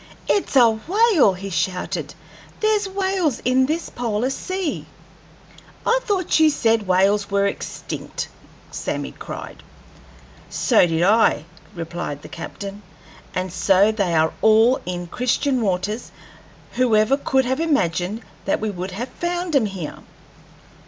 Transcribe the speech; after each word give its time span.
"It's 0.27 0.55
a 0.55 0.67
whale!" 0.87 1.33
he 1.33 1.51
shouted. 1.51 2.15
"There's 2.59 2.89
whales 2.89 3.39
in 3.45 3.67
this 3.67 3.91
polar 3.91 4.31
sea!" 4.31 4.87
"I 5.85 5.99
thought 6.01 6.39
you 6.39 6.49
said 6.49 6.87
whales 6.87 7.29
were 7.29 7.45
extinct," 7.45 8.27
cried 8.71 8.71
Sammy. 8.73 9.13
"So 10.49 10.79
I 10.79 10.85
did," 11.35 11.45
replied 11.75 12.23
the 12.23 12.29
captain. 12.29 12.81
"And 13.35 13.53
so 13.53 13.91
they 13.91 14.15
are 14.15 14.29
in 14.29 14.33
all 14.41 14.79
Christian 15.11 15.61
waters. 15.61 16.11
Who 16.71 16.95
ever 16.95 17.15
could 17.15 17.45
have 17.45 17.59
imagined 17.59 18.23
that 18.45 18.59
we 18.59 18.71
would 18.71 18.89
have 18.93 19.09
found 19.09 19.55
'em 19.55 19.67
here?" 19.67 19.99